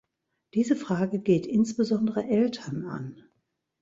Diese 0.55 0.75
Frage 0.75 1.19
geht 1.19 1.45
insbesondere 1.45 2.23
Eltern 2.25 2.85
an. 2.87 3.23